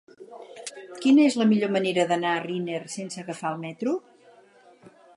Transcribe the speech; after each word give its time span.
Quina 1.03 1.25
és 1.33 1.37
la 1.41 1.47
millor 1.51 1.71
manera 1.77 2.07
d'anar 2.13 2.33
a 2.39 2.41
Riner 2.49 2.83
sense 2.97 3.23
agafar 3.27 3.55
el 3.55 3.63
metro? 3.67 3.99